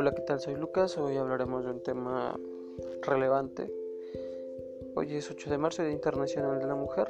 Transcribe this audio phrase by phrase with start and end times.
[0.00, 0.40] Hola, ¿qué tal?
[0.40, 0.96] Soy Lucas.
[0.96, 2.34] Hoy hablaremos de un tema
[3.02, 3.70] relevante.
[4.94, 7.06] Hoy es 8 de marzo, Día Internacional de la Mujer.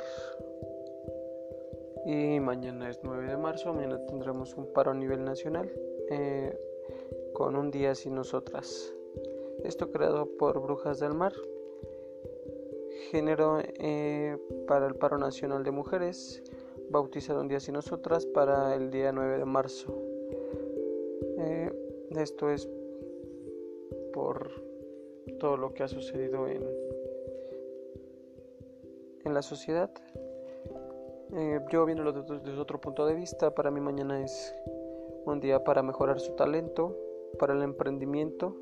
[2.04, 3.72] Y mañana es 9 de marzo.
[3.72, 5.70] Mañana tendremos un paro a nivel nacional
[6.10, 6.52] eh,
[7.32, 8.92] con un día sin nosotras.
[9.62, 11.32] Esto creado por Brujas del Mar.
[13.12, 14.36] Género eh,
[14.66, 16.42] para el paro nacional de mujeres.
[16.90, 19.96] Bautizado un día sin nosotras para el día 9 de marzo.
[21.38, 21.70] Eh,
[22.16, 22.68] esto es
[24.12, 24.50] por
[25.38, 26.64] todo lo que ha sucedido en,
[29.24, 29.90] en la sociedad.
[31.32, 34.54] Eh, yo viéndolo desde, desde otro punto de vista, para mí mañana es
[35.24, 36.96] un día para mejorar su talento,
[37.38, 38.56] para el emprendimiento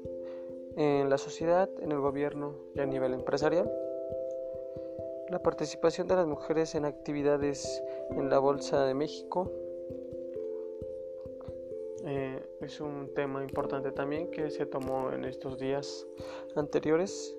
[0.76, 3.70] en la sociedad, en el gobierno y a nivel empresarial.
[5.28, 9.50] La participación de las mujeres en actividades en la Bolsa de México
[12.04, 16.06] eh, es un tema importante también que se tomó en estos días
[16.56, 17.36] anteriores.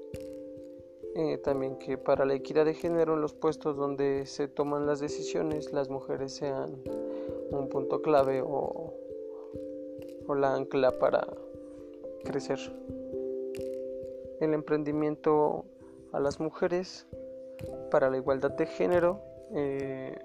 [1.15, 4.99] Eh, también que para la equidad de género en los puestos donde se toman las
[4.99, 6.83] decisiones las mujeres sean
[7.49, 8.93] un punto clave o,
[10.27, 11.27] o la ancla para
[12.23, 12.59] crecer.
[14.39, 15.65] El emprendimiento
[16.11, 17.07] a las mujeres
[17.91, 19.21] para la igualdad de género
[19.53, 20.15] eh,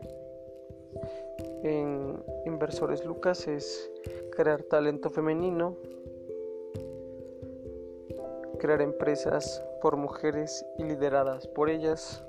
[1.64, 3.90] en Inversores Lucas es
[4.36, 5.76] crear talento femenino,
[8.58, 12.22] crear empresas por mujeres y lideradas por ellas,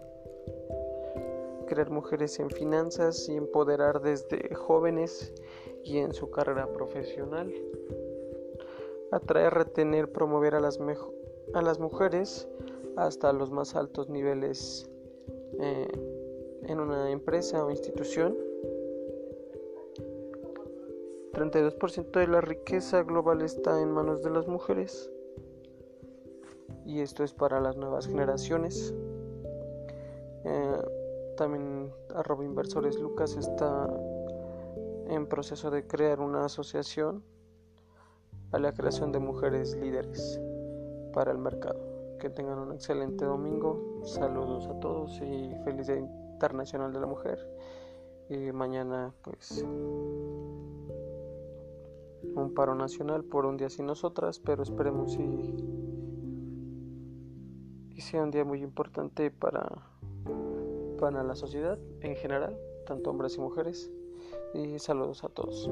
[1.67, 5.33] crear mujeres en finanzas y empoderar desde jóvenes
[5.83, 7.53] y en su carrera profesional,
[9.11, 10.79] atraer, retener, promover a las,
[11.79, 12.47] mujeres
[12.95, 14.89] hasta los más altos niveles
[15.59, 15.87] eh,
[16.67, 18.54] en una empresa o institución
[21.35, 25.11] 32% de la riqueza global está en manos de las mujeres.
[26.85, 28.93] Y esto es para las nuevas generaciones.
[30.45, 30.81] Eh,
[31.35, 33.89] también arroba inversores Lucas está
[35.09, 37.21] en proceso de crear una asociación
[38.53, 40.39] a la creación de mujeres líderes
[41.13, 42.17] para el mercado.
[42.17, 44.01] Que tengan un excelente domingo.
[44.05, 47.45] Saludos a todos y feliz Día Internacional de la Mujer.
[48.29, 49.65] Y mañana pues
[52.35, 55.55] un paro nacional por un día sin nosotras, pero esperemos y,
[57.95, 59.65] y sea un día muy importante para,
[60.99, 63.91] para la sociedad en general, tanto hombres y mujeres.
[64.53, 65.69] Y saludos a todos.